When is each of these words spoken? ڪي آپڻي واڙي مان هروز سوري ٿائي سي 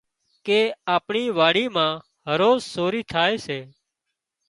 ڪي 0.45 0.59
آپڻي 0.95 1.23
واڙي 1.37 1.65
مان 1.75 1.93
هروز 2.29 2.59
سوري 2.73 3.01
ٿائي 3.13 3.35
سي 3.45 3.59